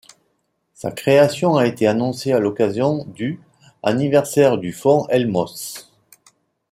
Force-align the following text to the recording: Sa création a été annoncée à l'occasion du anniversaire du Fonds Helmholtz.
Sa 0.73 0.89
création 0.89 1.57
a 1.57 1.67
été 1.67 1.85
annoncée 1.85 2.31
à 2.31 2.39
l'occasion 2.39 3.05
du 3.09 3.39
anniversaire 3.83 4.57
du 4.57 4.73
Fonds 4.73 5.05
Helmholtz. 5.09 5.91